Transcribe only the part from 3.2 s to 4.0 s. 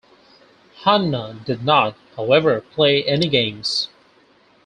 games.